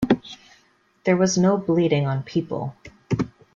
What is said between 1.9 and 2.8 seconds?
on people.